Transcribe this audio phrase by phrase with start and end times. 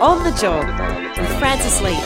[0.00, 0.66] On the Job
[1.16, 1.98] with Francis Leach.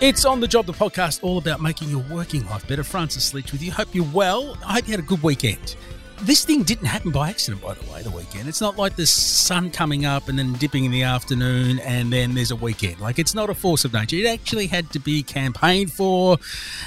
[0.00, 2.82] It's On the Job, the podcast all about making your working life better.
[2.82, 3.70] Francis Leach with you.
[3.70, 4.56] Hope you're well.
[4.66, 5.76] I hope you had a good weekend.
[6.22, 8.48] This thing didn't happen by accident, by the way, the weekend.
[8.48, 12.34] It's not like the sun coming up and then dipping in the afternoon and then
[12.34, 13.00] there's a weekend.
[13.00, 14.16] Like, it's not a force of nature.
[14.16, 16.38] It actually had to be campaigned for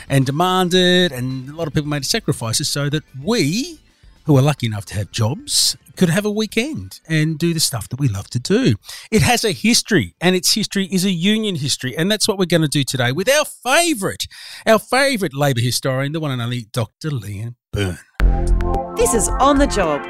[0.10, 3.80] and demanded, and a lot of people made sacrifices so that we,
[4.28, 7.88] who are lucky enough to have jobs, could have a weekend and do the stuff
[7.88, 8.76] that we love to do.
[9.10, 12.46] It has a history, and its history is a union history, and that's what we're
[12.46, 14.28] going to do today with our favourite,
[14.66, 17.10] our favourite Labor historian, the one and only Dr.
[17.10, 18.00] Liam Byrne.
[18.98, 20.02] This is On the Job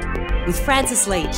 [0.48, 1.36] with Francis Leach.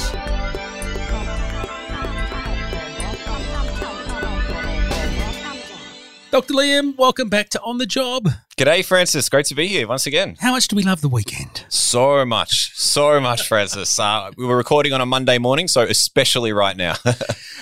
[6.31, 6.55] Dr.
[6.55, 8.31] Liam, welcome back to On the Job.
[8.61, 9.27] G'day, Francis.
[9.31, 10.37] Great to be here once again.
[10.39, 11.65] How much do we love the weekend?
[11.71, 13.99] So much, so much, Francis.
[13.99, 16.95] Uh, we were recording on a Monday morning, so especially right now.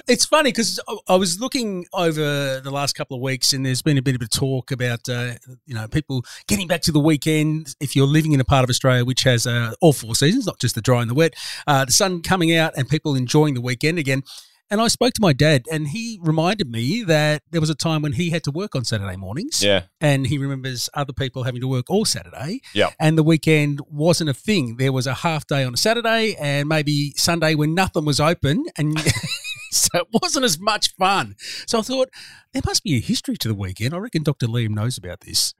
[0.08, 3.98] It's funny because I was looking over the last couple of weeks, and there's been
[3.98, 5.34] a bit of a talk about uh,
[5.66, 7.74] you know people getting back to the weekend.
[7.78, 10.58] If you're living in a part of Australia which has uh, all four seasons, not
[10.60, 11.34] just the dry and the wet,
[11.66, 14.22] uh, the sun coming out, and people enjoying the weekend again.
[14.70, 18.02] And I spoke to my dad, and he reminded me that there was a time
[18.02, 19.62] when he had to work on Saturday mornings.
[19.62, 22.60] yeah, And he remembers other people having to work all Saturday.
[22.74, 22.90] yeah.
[23.00, 24.76] And the weekend wasn't a thing.
[24.76, 28.66] There was a half day on a Saturday and maybe Sunday when nothing was open.
[28.76, 28.98] And
[29.70, 31.36] so it wasn't as much fun.
[31.66, 32.10] So I thought,
[32.52, 33.94] there must be a history to the weekend.
[33.94, 34.48] I reckon Dr.
[34.48, 35.54] Liam knows about this.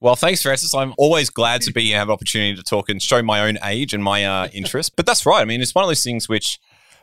[0.00, 0.74] Well, thanks, Francis.
[0.74, 3.58] I'm always glad to be here, have an opportunity to talk and show my own
[3.62, 4.96] age and my uh, interest.
[4.96, 5.42] But that's right.
[5.42, 6.58] I mean, it's one of those things which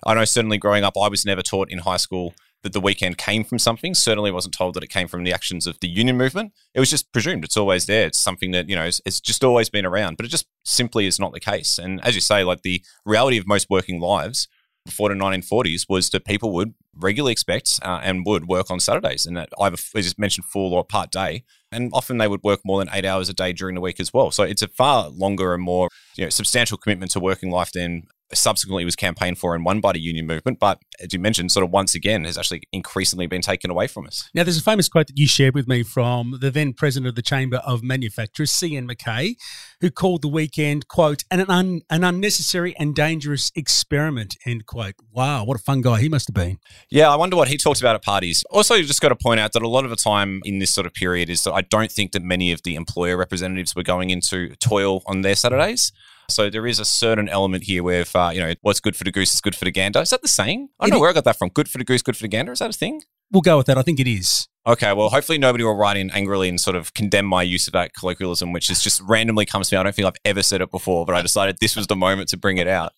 [0.05, 3.17] I know certainly growing up, I was never taught in high school that the weekend
[3.17, 3.93] came from something.
[3.93, 6.53] Certainly wasn't told that it came from the actions of the union movement.
[6.73, 8.07] It was just presumed it's always there.
[8.07, 11.05] It's something that, you know, it's, it's just always been around, but it just simply
[11.05, 11.77] is not the case.
[11.77, 14.47] And as you say, like the reality of most working lives
[14.85, 19.25] before the 1940s was that people would regularly expect uh, and would work on Saturdays
[19.25, 21.43] and that either, as you mentioned, full or part day.
[21.71, 24.13] And often they would work more than eight hours a day during the week as
[24.13, 24.31] well.
[24.31, 28.07] So it's a far longer and more you know, substantial commitment to working life than
[28.33, 30.59] subsequently was campaigned for and won by the union movement.
[30.59, 34.05] But as you mentioned, sort of once again has actually increasingly been taken away from
[34.07, 34.29] us.
[34.33, 37.15] Now, there's a famous quote that you shared with me from the then president of
[37.15, 38.87] the Chamber of Manufacturers, C.N.
[38.87, 39.35] McKay,
[39.81, 44.95] who called the weekend, quote, an, un, an unnecessary and dangerous experiment, end quote.
[45.11, 46.59] Wow, what a fun guy he must have been.
[46.89, 48.43] Yeah, I wonder what he talks about at parties.
[48.49, 50.73] Also, you just got to point out that a lot of the time in this
[50.73, 53.83] sort of period is that I don't think that many of the employer representatives were
[53.83, 55.91] going into toil on their Saturdays.
[56.29, 59.05] So there is a certain element here where, if, uh, you know, what's good for
[59.05, 60.01] the goose is good for the gander.
[60.01, 60.67] Is that the saying?
[60.77, 61.49] I don't It know where I got that from.
[61.49, 62.51] Good for the goose, good for the gander.
[62.51, 63.03] Is that a thing?
[63.31, 63.77] We'll go with that.
[63.77, 64.49] I think it is.
[64.65, 67.73] Okay, well, hopefully nobody will write in angrily and sort of condemn my use of
[67.73, 69.79] that colloquialism, which is just randomly comes to me.
[69.79, 72.27] I don't think I've ever said it before, but I decided this was the moment
[72.29, 72.91] to bring it out.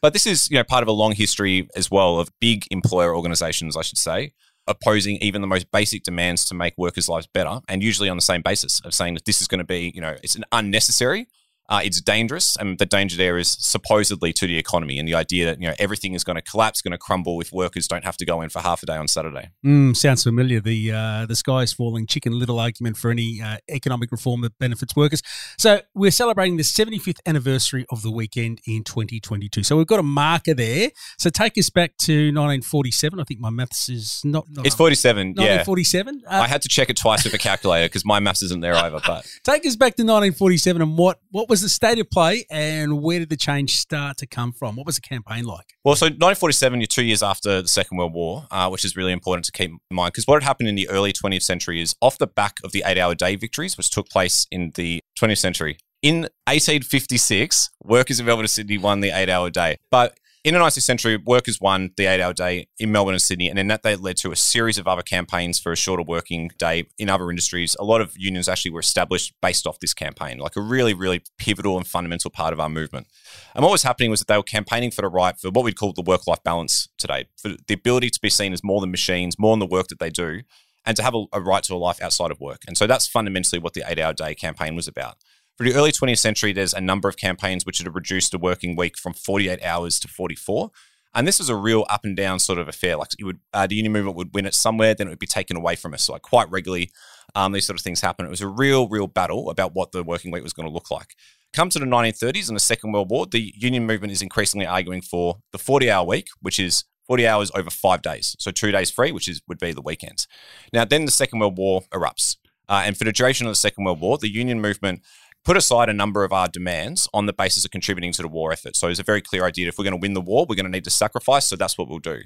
[0.00, 3.12] But this is, you know, part of a long history as well of big employer
[3.14, 4.34] organizations, I should say,
[4.68, 8.22] opposing even the most basic demands to make workers' lives better, and usually on the
[8.22, 11.26] same basis of saying that this is going to be, you know, it's an unnecessary.
[11.68, 15.44] Uh, it's dangerous, and the danger there is supposedly to the economy, and the idea
[15.46, 18.16] that you know everything is going to collapse, going to crumble if workers don't have
[18.16, 19.50] to go in for half a day on Saturday.
[19.64, 20.60] Mm, sounds familiar.
[20.60, 24.58] The uh, the sky is falling, chicken little argument for any uh, economic reform that
[24.58, 25.22] benefits workers.
[25.58, 29.62] So we're celebrating the 75th anniversary of the weekend in 2022.
[29.62, 30.90] So we've got a marker there.
[31.18, 33.20] So take us back to 1947.
[33.20, 34.46] I think my maths is not.
[34.50, 35.58] not It's 47, yeah.
[35.58, 36.22] 1947.
[36.26, 38.74] Uh, I had to check it twice with a calculator because my maths isn't there
[38.84, 39.00] either.
[39.06, 43.02] But take us back to 1947 and what what was the state of play and
[43.02, 44.76] where did the change start to come from?
[44.76, 45.74] What was the campaign like?
[45.84, 49.12] well, so 1947, you're two years after the Second World War, uh, which is really
[49.12, 51.94] important to keep in mind because what had happened in the early 20th century is
[52.00, 55.78] off the back of the eight-hour day victories, which took place in the 20th century.
[56.02, 60.16] In 1856, workers in Melbourne and Sydney won the eight-hour day, but
[60.48, 63.58] in the 19th century, workers won the eight hour day in Melbourne and Sydney, and
[63.58, 66.86] then that day led to a series of other campaigns for a shorter working day
[66.98, 67.76] in other industries.
[67.78, 71.22] A lot of unions actually were established based off this campaign, like a really, really
[71.36, 73.08] pivotal and fundamental part of our movement.
[73.54, 75.76] And what was happening was that they were campaigning for the right for what we'd
[75.76, 78.90] call the work life balance today, for the ability to be seen as more than
[78.90, 80.40] machines, more than the work that they do,
[80.86, 82.62] and to have a, a right to a life outside of work.
[82.66, 85.18] And so that's fundamentally what the eight hour day campaign was about.
[85.58, 88.76] For the early 20th century, there's a number of campaigns which had reduced the working
[88.76, 90.70] week from 48 hours to 44.
[91.16, 92.96] And this was a real up and down sort of affair.
[92.96, 95.26] Like it would, uh, the union movement would win it somewhere, then it would be
[95.26, 96.04] taken away from us.
[96.04, 96.92] So like quite regularly,
[97.34, 98.24] um, these sort of things happen.
[98.24, 100.92] It was a real, real battle about what the working week was going to look
[100.92, 101.16] like.
[101.52, 105.02] Come to the 1930s and the Second World War, the union movement is increasingly arguing
[105.02, 108.36] for the 40-hour week, which is 40 hours over five days.
[108.38, 110.28] So two days free, which is would be the weekends.
[110.72, 112.36] Now, then the Second World War erupts.
[112.68, 115.00] Uh, and for the duration of the Second World War, the union movement
[115.48, 118.52] put aside a number of our demands on the basis of contributing to the war
[118.52, 118.76] effort.
[118.76, 119.66] So it's a very clear idea.
[119.66, 121.46] If we're going to win the war, we're going to need to sacrifice.
[121.46, 122.20] So that's what we'll do.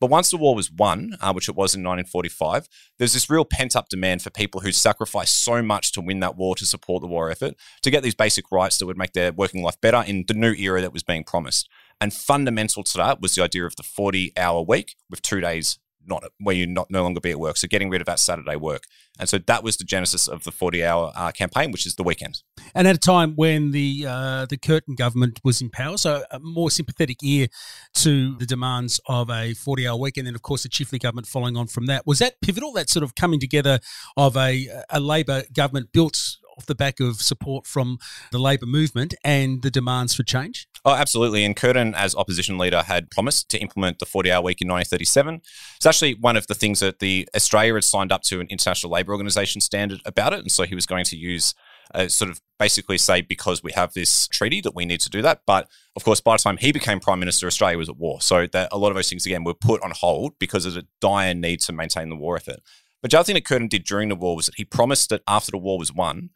[0.00, 3.44] But once the war was won, uh, which it was in 1945, there's this real
[3.44, 7.02] pent up demand for people who sacrificed so much to win that war to support
[7.02, 10.02] the war effort to get these basic rights that would make their working life better
[10.06, 11.68] in the new era that was being promised.
[12.00, 15.78] And fundamental to that was the idea of the 40 hour week with two days
[16.06, 17.56] not where you not no longer be at work.
[17.56, 18.84] So getting rid of that Saturday work,
[19.18, 22.02] and so that was the genesis of the forty hour uh, campaign, which is the
[22.02, 22.42] weekend.
[22.74, 26.38] And at a time when the uh, the Curtin government was in power, so a
[26.40, 27.48] more sympathetic ear
[27.94, 31.56] to the demands of a forty hour week, and of course the Chifley government following
[31.56, 32.06] on from that.
[32.06, 32.72] Was that pivotal?
[32.72, 33.80] That sort of coming together
[34.16, 36.18] of a a Labor government built
[36.56, 37.98] off the back of support from
[38.30, 40.66] the Labor movement and the demands for change?
[40.84, 41.44] Oh, absolutely.
[41.44, 45.40] And Curtin, as opposition leader, had promised to implement the 40 hour week in 1937.
[45.76, 48.92] It's actually one of the things that the Australia had signed up to an International
[48.92, 50.40] Labour Organization standard about it.
[50.40, 51.54] And so he was going to use
[51.94, 55.22] uh, sort of basically say because we have this treaty that we need to do
[55.22, 55.42] that.
[55.46, 58.20] But of course, by the time he became prime minister, Australia was at war.
[58.20, 60.86] So that a lot of those things again were put on hold because of the
[61.00, 62.60] dire need to maintain the war effort.
[63.02, 65.22] But the other thing that Curtin did during the war was that he promised that
[65.26, 66.30] after the war was won,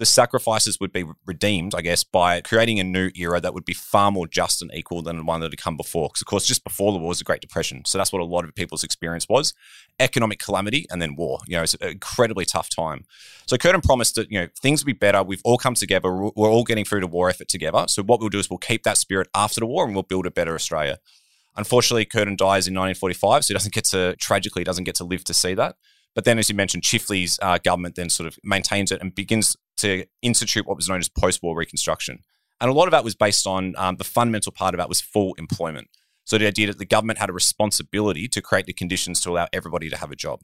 [0.00, 3.74] the sacrifices would be redeemed, I guess, by creating a new era that would be
[3.74, 6.08] far more just and equal than the one that had come before.
[6.08, 7.84] Because, of course, just before the war was the Great Depression.
[7.84, 9.52] So that's what a lot of people's experience was
[9.98, 11.40] economic calamity and then war.
[11.46, 13.04] You know, it's an incredibly tough time.
[13.46, 15.22] So Curtin promised that, you know, things would be better.
[15.22, 16.10] We've all come together.
[16.10, 17.84] We're all getting through the war effort together.
[17.88, 20.24] So what we'll do is we'll keep that spirit after the war and we'll build
[20.24, 20.98] a better Australia.
[21.56, 25.24] Unfortunately, Curtin dies in 1945, so he doesn't get to, tragically, doesn't get to live
[25.24, 25.76] to see that.
[26.14, 29.56] But then, as you mentioned, Chifley's uh, government then sort of maintains it and begins
[29.78, 32.20] to institute what was known as post-war reconstruction.
[32.60, 35.00] And a lot of that was based on um, the fundamental part of that was
[35.00, 35.88] full employment.
[36.24, 39.48] So the idea that the government had a responsibility to create the conditions to allow
[39.52, 40.40] everybody to have a job.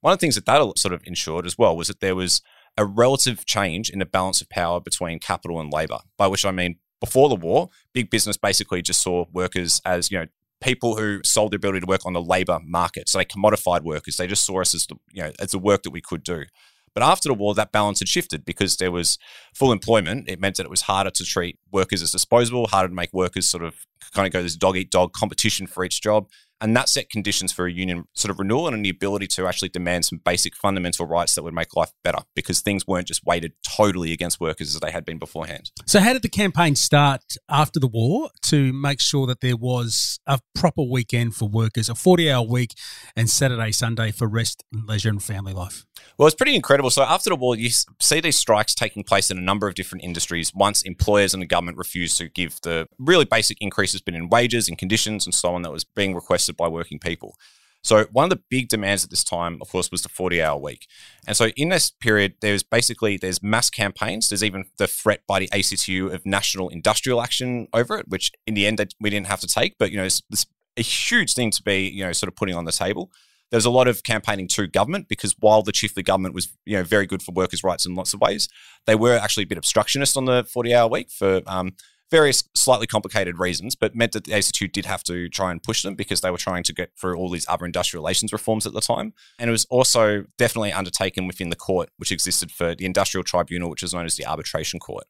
[0.00, 2.42] One of the things that that sort of ensured as well was that there was
[2.76, 6.52] a relative change in the balance of power between capital and labor, by which I
[6.52, 10.26] mean before the war, big business basically just saw workers as, you know,
[10.66, 13.08] people who sold their ability to work on the labor market.
[13.08, 14.16] So they commodified workers.
[14.16, 16.44] They just saw us as the, you know as the work that we could do.
[16.92, 19.18] But after the war, that balance had shifted because there was
[19.54, 20.28] full employment.
[20.28, 23.48] It meant that it was harder to treat workers as disposable, harder to make workers
[23.48, 23.74] sort of
[24.12, 26.26] kind of go this dog eat dog competition for each job.
[26.60, 29.68] And that set conditions for a union sort of renewal and the ability to actually
[29.68, 33.52] demand some basic fundamental rights that would make life better because things weren't just weighted
[33.62, 35.70] totally against workers as they had been beforehand.
[35.86, 40.18] So, how did the campaign start after the war to make sure that there was
[40.26, 42.74] a proper weekend for workers, a 40 hour week,
[43.14, 45.84] and Saturday, Sunday for rest, leisure, and family life?
[46.18, 46.90] Well, it's pretty incredible.
[46.90, 47.70] So after the war, you
[48.00, 51.46] see these strikes taking place in a number of different industries once employers and the
[51.46, 55.54] government refused to give the really basic increases but in wages and conditions and so
[55.54, 57.34] on that was being requested by working people.
[57.82, 60.88] So one of the big demands at this time, of course, was the 40-hour week.
[61.26, 64.28] And so in this period, there's basically there's mass campaigns.
[64.28, 68.54] There's even the threat by the ACTU of national industrial action over it, which in
[68.54, 69.76] the end we didn't have to take.
[69.78, 70.46] But you know, it's, it's
[70.76, 73.10] a huge thing to be you know sort of putting on the table
[73.50, 76.76] there was a lot of campaigning to government because while the Chifley government was you
[76.76, 78.48] know very good for workers' rights in lots of ways,
[78.86, 81.74] they were actually a bit obstructionist on the 40 hour week for um,
[82.10, 85.82] various slightly complicated reasons, but meant that the ACTU did have to try and push
[85.82, 88.72] them because they were trying to get through all these other industrial relations reforms at
[88.72, 89.12] the time.
[89.38, 93.70] And it was also definitely undertaken within the court, which existed for the Industrial Tribunal,
[93.70, 95.04] which is known as the Arbitration Court.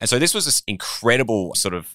[0.00, 1.92] And so this was this incredible sort of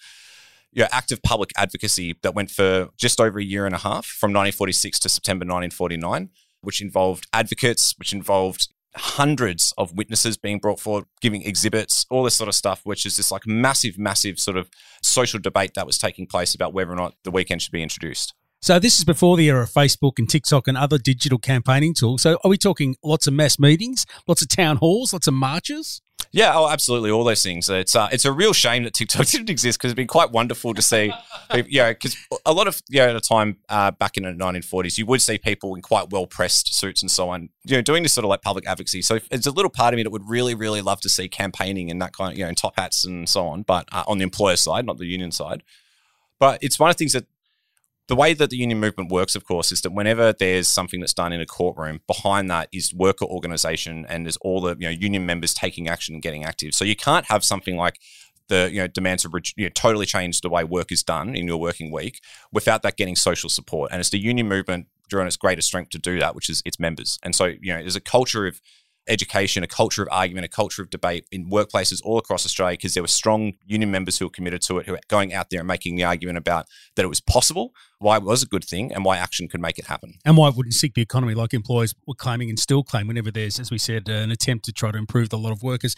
[0.71, 4.05] you know, active public advocacy that went for just over a year and a half
[4.05, 6.29] from 1946 to September 1949,
[6.61, 12.35] which involved advocates, which involved hundreds of witnesses being brought forward, giving exhibits, all this
[12.35, 14.69] sort of stuff, which is this like massive, massive sort of
[15.01, 18.33] social debate that was taking place about whether or not the weekend should be introduced.
[18.63, 22.21] So this is before the era of Facebook and TikTok and other digital campaigning tools.
[22.21, 26.01] So are we talking lots of mass meetings, lots of town halls, lots of marches?
[26.31, 27.69] Yeah, oh, absolutely, all those things.
[27.69, 30.73] It's uh, it's a real shame that TikTok didn't exist because it'd been quite wonderful
[30.73, 31.13] to see.
[31.53, 34.29] you know, because a lot of you know at a time uh, back in the
[34.29, 37.81] 1940s, you would see people in quite well pressed suits and so on, you know,
[37.81, 39.01] doing this sort of like public advocacy.
[39.01, 41.91] So it's a little part of me that would really, really love to see campaigning
[41.91, 44.17] and that kind of you know in top hats and so on, but uh, on
[44.17, 45.63] the employer side, not the union side.
[46.39, 47.25] But it's one of the things that
[48.11, 51.13] the way that the union movement works, of course, is that whenever there's something that's
[51.13, 54.89] done in a courtroom, behind that is worker organization and there's all the you know
[54.89, 56.73] union members taking action and getting active.
[56.73, 58.01] So you can't have something like
[58.49, 61.47] the you know demands to you know, totally change the way work is done in
[61.47, 62.19] your working week
[62.51, 63.93] without that getting social support.
[63.93, 66.81] And it's the union movement drawing its greatest strength to do that, which is its
[66.81, 67.17] members.
[67.23, 68.59] And so you know there's a culture of
[69.07, 72.93] education, a culture of argument, a culture of debate in workplaces all across Australia because
[72.93, 75.59] there were strong union members who were committed to it, who were going out there
[75.59, 78.93] and making the argument about that it was possible, why it was a good thing,
[78.93, 80.15] and why action could make it happen.
[80.25, 83.31] And why it wouldn't seek the economy like employers were claiming and still claim whenever
[83.31, 85.95] there's, as we said, an attempt to try to improve the lot of workers.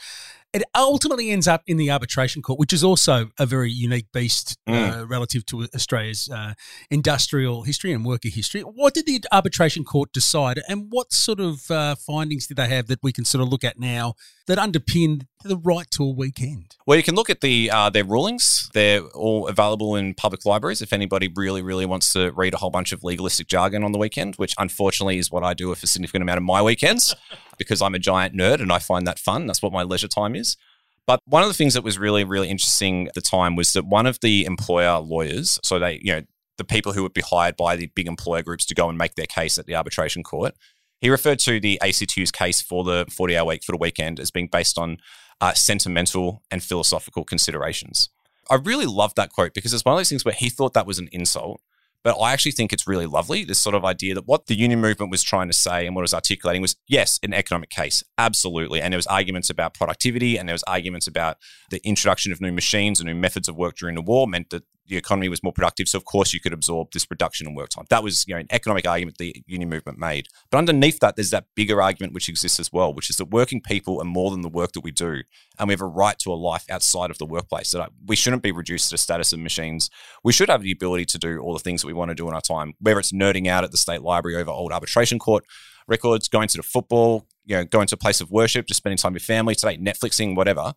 [0.54, 4.58] It ultimately ends up in the arbitration court, which is also a very unique beast
[4.68, 5.02] Mm.
[5.02, 6.54] uh, relative to Australia's uh,
[6.90, 8.62] industrial history and worker history.
[8.62, 12.88] What did the arbitration court decide, and what sort of uh, findings did they have
[12.88, 14.14] that we can sort of look at now
[14.48, 16.76] that underpin the right to a weekend?
[16.86, 18.70] Well, you can look at the uh, their rulings.
[18.74, 20.82] They're all available in public libraries.
[20.82, 24.00] If anybody really, really wants to read a whole bunch of legalistic jargon on the
[24.00, 27.16] weekend, which unfortunately is what I do with a significant amount of my weekends,
[27.58, 29.48] because I'm a giant nerd and I find that fun.
[29.48, 30.58] That's what my leisure time is.
[31.06, 33.86] But one of the things that was really, really interesting at the time was that
[33.86, 36.22] one of the employer lawyers, so they, you know,
[36.58, 39.16] the people who would be hired by the big employer groups to go and make
[39.16, 40.56] their case at the arbitration court,
[41.02, 44.32] he referred to the ACTU's case for the 40 hour week for the weekend as
[44.32, 44.98] being based on
[45.42, 48.10] uh, sentimental and philosophical considerations.
[48.50, 50.88] I really loved that quote because it's one of those things where he thought that
[50.88, 51.62] was an insult.
[52.04, 53.46] But I actually think it's really lovely.
[53.46, 56.02] This sort of idea that what the union movement was trying to say and what
[56.02, 58.82] it was articulating was yes, an economic case, absolutely.
[58.82, 61.38] And there was arguments about productivity, and there was arguments about
[61.70, 64.64] the introduction of new machines and new methods of work during the war meant that
[64.88, 65.88] the economy was more productive.
[65.88, 67.86] So of course you could absorb this reduction in work time.
[67.90, 70.28] That was you know an economic argument the union movement made.
[70.50, 73.62] But underneath that, there's that bigger argument which exists as well, which is that working
[73.62, 75.22] people are more than the work that we do,
[75.58, 77.72] and we have a right to a life outside of the workplace.
[77.72, 79.90] That we shouldn't be reduced to the status of machines.
[80.24, 82.28] We should have the ability to do all the things that we want to do
[82.28, 85.46] in our time, whether it's nerding out at the state library over old arbitration court
[85.88, 88.98] records, going to the football, you know, going to a place of worship, just spending
[88.98, 90.74] time with family today, Netflixing, whatever.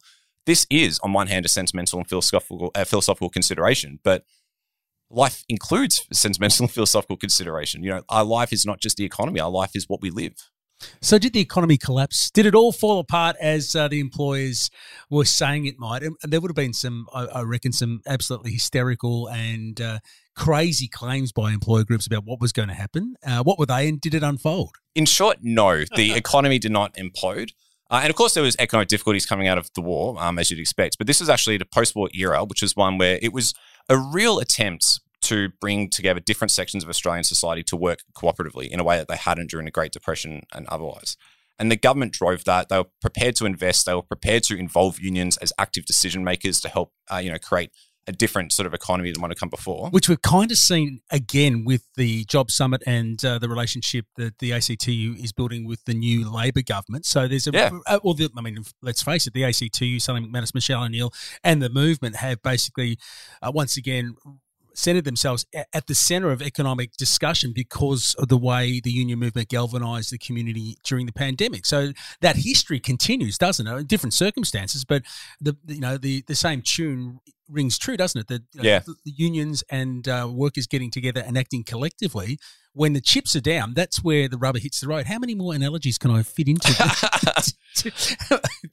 [0.47, 4.25] This is, on one hand, a sentimental and philosophical, uh, philosophical consideration, but
[5.11, 7.83] life includes sentimental and philosophical consideration.
[7.83, 10.35] You know, our life is not just the economy; our life is what we live.
[11.00, 12.31] So, did the economy collapse?
[12.31, 14.71] Did it all fall apart as uh, the employers
[15.11, 16.03] were saying it might?
[16.03, 19.99] And there would have been some, I, I reckon, some absolutely hysterical and uh,
[20.37, 23.15] crazy claims by employer groups about what was going to happen.
[23.26, 24.76] Uh, what were they, and did it unfold?
[24.95, 25.85] In short, no.
[25.97, 27.50] The economy did not implode.
[27.90, 30.50] Uh, and of course, there was economic difficulties coming out of the war, um, as
[30.50, 30.99] you'd expect.
[30.99, 33.55] But this was actually the post-war era, which was one where it was
[33.88, 38.81] a real attempt to bring together different sections of Australian society to work cooperatively in
[38.81, 41.16] a way that they hadn't during the Great Depression and otherwise.
[41.59, 42.69] And the government drove that.
[42.69, 43.87] They were prepared to invest.
[43.87, 47.38] They were prepared to involve unions as active decision makers to help, uh, you know,
[47.38, 47.71] create
[48.09, 49.91] a different sort of economy than what had come before.
[49.91, 54.39] Which we've kind of seen again with the Job Summit and uh, the relationship that
[54.39, 57.05] the ACTU is building with the new Labor government.
[57.07, 57.71] So there's a, Yeah.
[57.87, 61.61] uh, well, the, I mean, let's face it, the ACTU, Sally McManus, Michelle O'Neill, and
[61.61, 62.99] the movement have basically
[63.43, 64.15] uh, once again
[64.76, 69.49] centered themselves at the center of economic discussion because of the way the union movement
[69.49, 71.66] galvanized the community during the pandemic.
[71.66, 73.76] So that history continues, doesn't it?
[73.76, 75.02] In different circumstances, but
[75.40, 78.28] the you know the the same tune rings true, doesn't it?
[78.28, 78.78] That you know, Yeah.
[78.80, 82.38] the, the unions and uh, workers getting together and acting collectively.
[82.76, 85.06] When the chips are down, that's where the rubber hits the road.
[85.06, 86.73] How many more analogies can I fit into?
[87.83, 87.92] Can,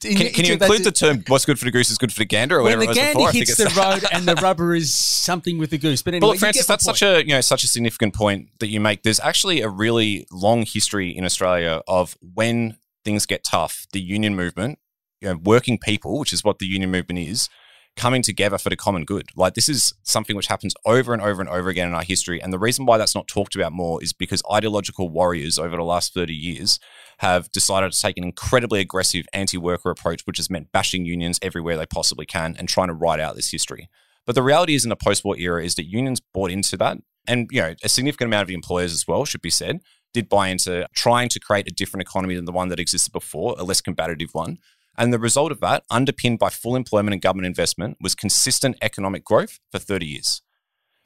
[0.00, 2.58] can you include the term "what's good for the goose is good for the gander"
[2.58, 3.32] or when whatever the gander before?
[3.32, 6.02] Hits the road and the rubber is something with the goose?
[6.02, 8.68] But anyway, But look, Francis, that's such a you know such a significant point that
[8.68, 9.02] you make.
[9.02, 14.34] There's actually a really long history in Australia of when things get tough, the union
[14.34, 14.78] movement,
[15.20, 17.48] you know, working people, which is what the union movement is,
[17.96, 19.28] coming together for the common good.
[19.36, 22.42] Like this is something which happens over and over and over again in our history.
[22.42, 25.84] And the reason why that's not talked about more is because ideological warriors over the
[25.84, 26.80] last 30 years
[27.18, 31.76] have decided to take an incredibly aggressive anti-worker approach, which has meant bashing unions everywhere
[31.76, 33.88] they possibly can and trying to write out this history.
[34.26, 36.98] But the reality is in the post-war era is that unions bought into that.
[37.26, 39.80] And, you know, a significant amount of the employers as well, should be said,
[40.12, 43.54] did buy into trying to create a different economy than the one that existed before,
[43.58, 44.58] a less combative one.
[44.96, 49.24] And the result of that, underpinned by full employment and government investment, was consistent economic
[49.24, 50.42] growth for 30 years.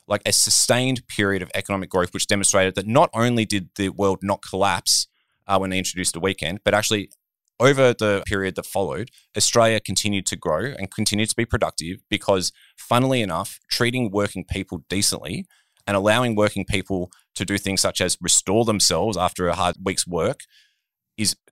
[0.06, 4.18] Like a sustained period of economic growth, which demonstrated that not only did the world
[4.22, 5.06] not collapse
[5.46, 7.10] uh, when they introduced the weekend, but actually
[7.60, 12.52] over the period that followed, Australia continued to grow and continued to be productive because,
[12.76, 15.46] funnily enough, treating working people decently
[15.86, 20.06] and allowing working people to do things such as restore themselves after a hard week's
[20.06, 20.40] work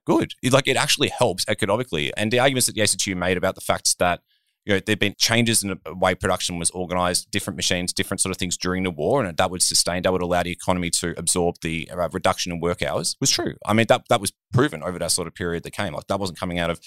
[0.07, 0.33] good.
[0.41, 2.11] It, like it actually helps economically.
[2.15, 4.21] And the arguments that the ACTU made about the fact that
[4.65, 8.31] you know there've been changes in the way production was organized, different machines, different sort
[8.31, 11.13] of things during the war, and that would sustain, that would allow the economy to
[11.17, 13.55] absorb the uh, reduction in work hours was true.
[13.65, 15.93] I mean that that was proven over that sort of period that came.
[15.93, 16.79] Like that wasn't coming out of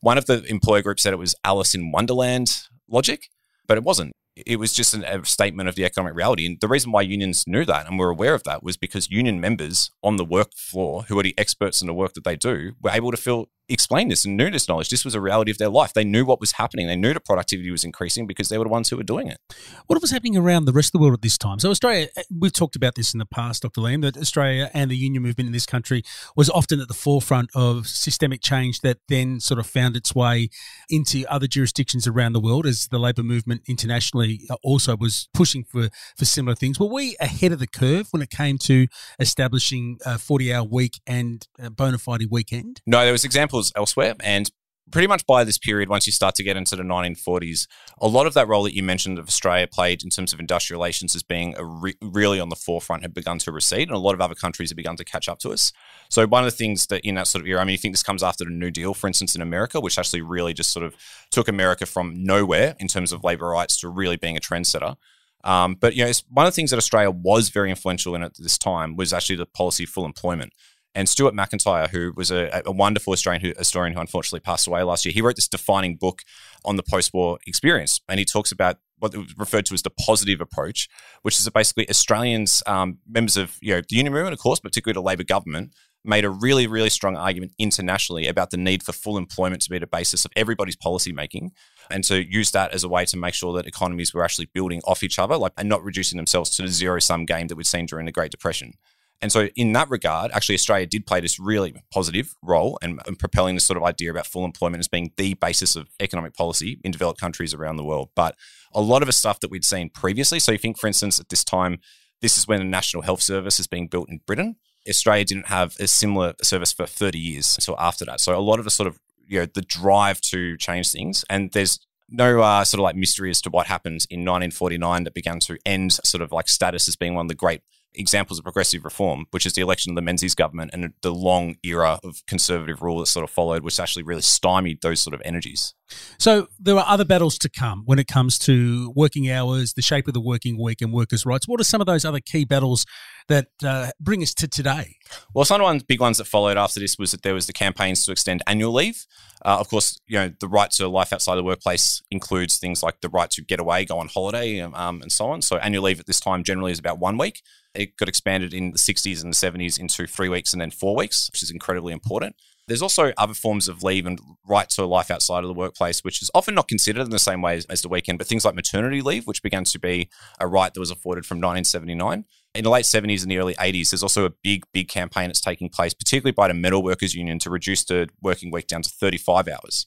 [0.00, 2.50] one of the employer groups said it was Alice in Wonderland
[2.88, 3.30] logic,
[3.66, 4.12] but it wasn't.
[4.46, 6.46] It was just an, a statement of the economic reality.
[6.46, 9.40] And the reason why unions knew that and were aware of that was because union
[9.40, 12.72] members on the work floor, who are the experts in the work that they do,
[12.80, 14.88] were able to feel explained this and knew this knowledge.
[14.88, 15.92] This was a reality of their life.
[15.92, 16.86] They knew what was happening.
[16.86, 19.38] They knew that productivity was increasing because they were the ones who were doing it.
[19.86, 21.58] What was happening around the rest of the world at this time?
[21.58, 23.80] So, Australia, uh, we've talked about this in the past, Dr.
[23.80, 26.02] Liam, that Australia and the union movement in this country
[26.34, 30.48] was often at the forefront of systemic change that then sort of found its way
[30.88, 35.64] into other jurisdictions around the world as the labour movement internationally uh, also was pushing
[35.64, 36.80] for, for similar things.
[36.80, 38.86] Were we ahead of the curve when it came to
[39.18, 42.80] establishing a 40 hour week and a bona fide weekend?
[42.86, 44.50] No, there was examples elsewhere, and
[44.90, 47.66] pretty much by this period, once you start to get into the 1940s,
[48.00, 50.80] a lot of that role that you mentioned of Australia played in terms of industrial
[50.80, 54.14] relations as being re- really on the forefront had begun to recede, and a lot
[54.14, 55.72] of other countries had begun to catch up to us.
[56.10, 57.94] So one of the things that in that sort of era, I mean, you think
[57.94, 60.84] this comes after the New Deal, for instance, in America, which actually really just sort
[60.84, 60.94] of
[61.30, 64.96] took America from nowhere in terms of labor rights to really being a trendsetter.
[65.44, 68.36] Um, but you know, one of the things that Australia was very influential in at
[68.38, 70.52] this time was actually the policy of full employment.
[70.94, 74.82] And Stuart Macintyre, who was a, a wonderful Australian who, historian who unfortunately passed away
[74.82, 76.22] last year, he wrote this defining book
[76.64, 80.40] on the post-war experience, and he talks about what was referred to as the positive
[80.40, 80.88] approach,
[81.22, 84.94] which is basically Australians, um, members of you know the union movement, of course, particularly
[84.94, 85.72] the Labor government,
[86.04, 89.78] made a really, really strong argument internationally about the need for full employment to be
[89.78, 91.52] the basis of everybody's policy making,
[91.90, 94.80] and to use that as a way to make sure that economies were actually building
[94.84, 97.66] off each other, like and not reducing themselves to the zero sum game that we'd
[97.66, 98.72] seen during the Great Depression.
[99.20, 103.56] And so, in that regard, actually, Australia did play this really positive role and, propelling
[103.56, 106.92] this sort of idea about full employment as being the basis of economic policy in
[106.92, 108.10] developed countries around the world.
[108.14, 108.36] But
[108.72, 111.30] a lot of the stuff that we'd seen previously, so you think, for instance, at
[111.30, 111.80] this time,
[112.20, 114.56] this is when the National Health Service is being built in Britain.
[114.88, 118.20] Australia didn't have a similar service for 30 years until after that.
[118.20, 121.52] So a lot of the sort of, you know, the drive to change things, and
[121.52, 125.40] there's no uh, sort of like mystery as to what happened in 1949 that began
[125.40, 127.60] to end sort of like status as being one of the great
[127.98, 131.56] examples of progressive reform, which is the election of the Menzies government and the long
[131.64, 135.22] era of conservative rule that sort of followed, which actually really stymied those sort of
[135.24, 135.74] energies.
[136.18, 140.06] So there are other battles to come when it comes to working hours, the shape
[140.06, 141.48] of the working week, and workers' rights.
[141.48, 142.84] What are some of those other key battles
[143.28, 144.96] that uh, bring us to today?
[145.34, 147.52] Well, some of the big ones that followed after this was that there was the
[147.52, 149.06] campaigns to extend annual leave.
[149.44, 153.00] Uh, of course, you know the right to life outside the workplace includes things like
[153.00, 155.42] the right to get away, go on holiday, um, and so on.
[155.42, 157.42] So annual leave at this time generally is about one week.
[157.78, 160.96] It got expanded in the 60s and the 70s into three weeks and then four
[160.96, 162.34] weeks, which is incredibly important.
[162.66, 166.02] There's also other forms of leave and right to a life outside of the workplace,
[166.02, 168.44] which is often not considered in the same way as, as the weekend, but things
[168.44, 172.24] like maternity leave, which began to be a right that was afforded from 1979.
[172.54, 175.40] In the late 70s and the early 80s, there's also a big, big campaign that's
[175.40, 178.90] taking place, particularly by the Metal Workers Union, to reduce the working week down to
[178.90, 179.86] 35 hours.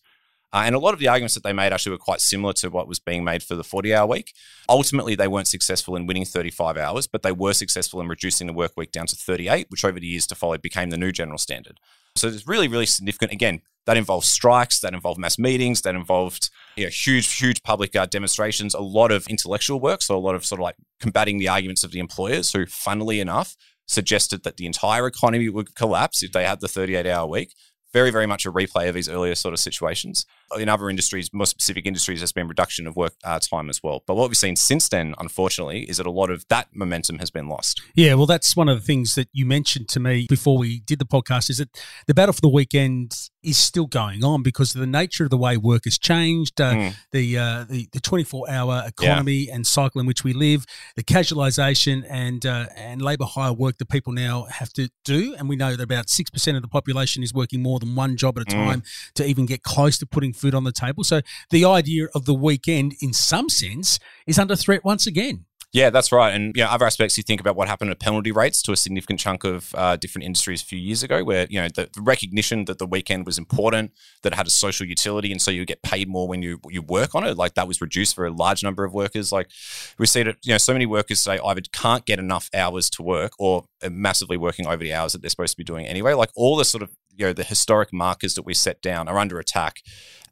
[0.53, 2.69] Uh, and a lot of the arguments that they made actually were quite similar to
[2.69, 4.33] what was being made for the 40 hour week.
[4.67, 8.53] Ultimately, they weren't successful in winning 35 hours, but they were successful in reducing the
[8.53, 11.37] work week down to 38, which over the years to follow became the new general
[11.37, 11.79] standard.
[12.15, 13.31] So it's really, really significant.
[13.31, 17.95] Again, that involved strikes, that involved mass meetings, that involved you know, huge, huge public
[17.95, 20.01] uh, demonstrations, a lot of intellectual work.
[20.01, 23.21] So a lot of sort of like combating the arguments of the employers who, funnily
[23.21, 23.55] enough,
[23.87, 27.53] suggested that the entire economy would collapse if they had the 38 hour week
[27.93, 30.25] very, very much a replay of these earlier sort of situations.
[30.57, 34.03] In other industries, more specific industries, there's been reduction of work uh, time as well.
[34.05, 37.29] But what we've seen since then, unfortunately, is that a lot of that momentum has
[37.29, 37.81] been lost.
[37.95, 40.99] Yeah, well, that's one of the things that you mentioned to me before we did
[40.99, 41.69] the podcast is that
[42.07, 45.37] the battle for the weekend is still going on because of the nature of the
[45.37, 46.95] way work has changed, uh, mm.
[47.11, 49.55] the, uh, the the 24 hour economy yeah.
[49.55, 53.89] and cycle in which we live, the casualisation and uh, and labour hire work that
[53.89, 57.23] people now have to do, and we know that about six percent of the population
[57.23, 58.51] is working more than one job at a mm.
[58.51, 59.13] time mm.
[59.13, 61.03] to even get close to putting food on the table.
[61.03, 65.45] So the idea of the weekend, in some sense, is under threat once again.
[65.73, 66.33] Yeah, that's right.
[66.33, 68.77] And you know, other aspects you think about what happened to penalty rates to a
[68.77, 72.01] significant chunk of uh, different industries a few years ago, where you know the, the,
[72.01, 73.91] recognition that the weekend was important,
[74.23, 76.81] that it had a social utility, and so you get paid more when you you
[76.81, 77.37] work on it.
[77.37, 79.31] Like that was reduced for a large number of workers.
[79.31, 79.49] Like
[79.97, 83.03] we see that you know so many workers say either can't get enough hours to
[83.03, 86.11] work or massively working over the hours that they're supposed to be doing anyway.
[86.13, 86.89] Like all the sort of
[87.21, 89.81] you know the historic markers that we set down are under attack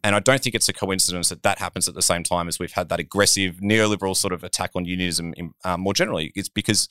[0.03, 2.57] and I don't think it's a coincidence that that happens at the same time as
[2.57, 6.31] we've had that aggressive neoliberal sort of attack on unionism in, um, more generally.
[6.35, 6.87] It's because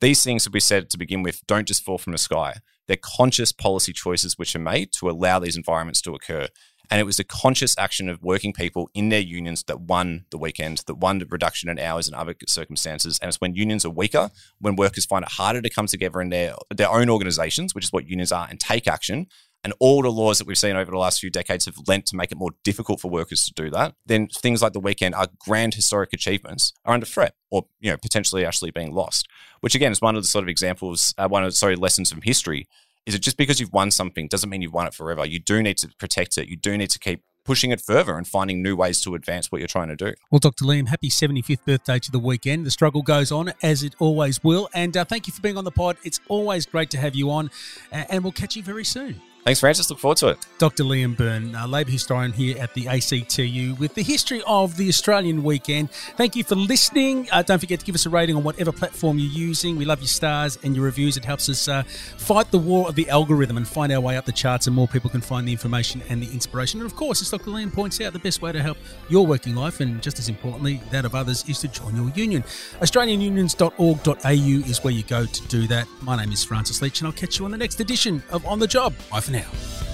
[0.00, 2.56] these things that we said to begin with don't just fall from the sky.
[2.86, 6.48] They're conscious policy choices which are made to allow these environments to occur.
[6.90, 10.38] And it was the conscious action of working people in their unions that won the
[10.38, 13.18] weekend, that won the reduction in hours and other circumstances.
[13.22, 16.30] And it's when unions are weaker, when workers find it harder to come together in
[16.30, 19.28] their, their own organizations, which is what unions are, and take action,
[19.62, 22.16] and all the laws that we've seen over the last few decades have lent to
[22.16, 25.28] make it more difficult for workers to do that, then things like the weekend, our
[25.38, 29.28] grand historic achievements, are under threat or you know potentially actually being lost.
[29.60, 32.22] Which again is one of the sort of examples, uh, one of sorry lessons from
[32.22, 32.68] history
[33.10, 35.26] is it just because you've won something doesn't mean you've won it forever.
[35.26, 36.46] You do need to protect it.
[36.46, 39.58] You do need to keep pushing it further and finding new ways to advance what
[39.58, 40.14] you're trying to do.
[40.30, 40.64] Well, Dr.
[40.64, 42.64] Liam, happy 75th birthday to the weekend.
[42.64, 44.68] The struggle goes on as it always will.
[44.74, 45.96] And uh, thank you for being on the pod.
[46.04, 47.50] It's always great to have you on,
[47.90, 49.20] and we'll catch you very soon.
[49.44, 49.88] Thanks, Francis.
[49.88, 50.38] Look forward to it.
[50.58, 50.84] Dr.
[50.84, 55.42] Liam Byrne, a Labour historian here at the ACTU with the history of the Australian
[55.42, 55.90] weekend.
[55.90, 57.26] Thank you for listening.
[57.32, 59.76] Uh, don't forget to give us a rating on whatever platform you're using.
[59.76, 61.16] We love your stars and your reviews.
[61.16, 64.26] It helps us uh, fight the war of the algorithm and find our way up
[64.26, 66.80] the charts, and more people can find the information and the inspiration.
[66.80, 67.50] And of course, as Dr.
[67.50, 68.76] Liam points out, the best way to help
[69.08, 72.42] your working life, and just as importantly, that of others, is to join your union.
[72.80, 75.88] AustralianUnions.org.au is where you go to do that.
[76.02, 78.58] My name is Francis Leach, and I'll catch you on the next edition of On
[78.58, 78.92] the Job.
[79.10, 79.89] Bye now.